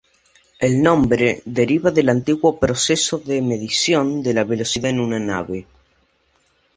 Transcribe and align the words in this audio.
El 0.57 0.81
nombre 0.81 1.43
deriva 1.45 1.91
del 1.91 2.09
antiguo 2.09 2.57
proceso 2.59 3.19
de 3.19 3.39
medición 3.43 4.23
de 4.23 4.33
la 4.33 4.43
velocidad 4.45 4.89
en 4.89 4.99
una 4.99 5.19
nave. 5.19 5.67